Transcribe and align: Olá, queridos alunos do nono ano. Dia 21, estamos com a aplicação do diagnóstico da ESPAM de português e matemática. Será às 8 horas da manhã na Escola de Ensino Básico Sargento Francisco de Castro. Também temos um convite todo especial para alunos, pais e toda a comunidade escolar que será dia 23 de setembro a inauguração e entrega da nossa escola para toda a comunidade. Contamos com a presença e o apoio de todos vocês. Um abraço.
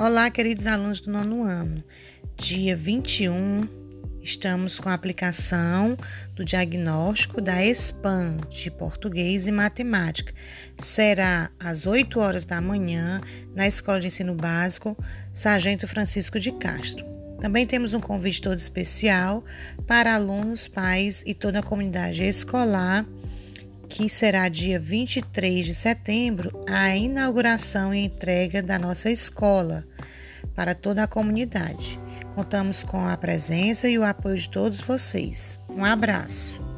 Olá, 0.00 0.30
queridos 0.30 0.66
alunos 0.66 0.98
do 0.98 1.10
nono 1.10 1.42
ano. 1.42 1.84
Dia 2.38 2.74
21, 2.74 3.68
estamos 4.22 4.80
com 4.80 4.88
a 4.88 4.94
aplicação 4.94 5.94
do 6.34 6.42
diagnóstico 6.42 7.38
da 7.38 7.62
ESPAM 7.62 8.38
de 8.48 8.70
português 8.70 9.46
e 9.46 9.52
matemática. 9.52 10.32
Será 10.78 11.50
às 11.60 11.86
8 11.86 12.18
horas 12.18 12.46
da 12.46 12.62
manhã 12.62 13.20
na 13.54 13.68
Escola 13.68 14.00
de 14.00 14.06
Ensino 14.06 14.34
Básico 14.34 14.96
Sargento 15.34 15.86
Francisco 15.86 16.40
de 16.40 16.52
Castro. 16.52 17.04
Também 17.38 17.66
temos 17.66 17.92
um 17.92 18.00
convite 18.00 18.40
todo 18.40 18.56
especial 18.56 19.44
para 19.86 20.14
alunos, 20.14 20.66
pais 20.66 21.22
e 21.26 21.34
toda 21.34 21.58
a 21.58 21.62
comunidade 21.62 22.24
escolar 22.24 23.04
que 24.00 24.08
será 24.08 24.48
dia 24.48 24.80
23 24.80 25.66
de 25.66 25.74
setembro 25.74 26.64
a 26.66 26.96
inauguração 26.96 27.92
e 27.92 28.02
entrega 28.02 28.62
da 28.62 28.78
nossa 28.78 29.10
escola 29.10 29.84
para 30.54 30.74
toda 30.74 31.02
a 31.02 31.06
comunidade. 31.06 32.00
Contamos 32.34 32.82
com 32.82 33.06
a 33.06 33.14
presença 33.14 33.90
e 33.90 33.98
o 33.98 34.04
apoio 34.04 34.38
de 34.38 34.48
todos 34.48 34.80
vocês. 34.80 35.58
Um 35.68 35.84
abraço. 35.84 36.69